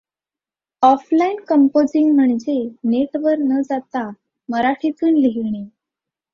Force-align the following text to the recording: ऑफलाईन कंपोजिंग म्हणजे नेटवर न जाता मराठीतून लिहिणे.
ऑफलाईन 0.83 1.39
कंपोजिंग 1.47 2.11
म्हणजे 2.15 2.57
नेटवर 2.83 3.37
न 3.37 3.61
जाता 3.61 4.09
मराठीतून 4.49 5.13
लिहिणे. 5.13 5.63